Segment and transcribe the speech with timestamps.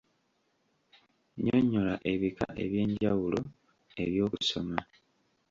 [1.33, 3.39] Nnyonnyola ebika eby'enjawulo
[4.03, 4.79] eby'okusoma.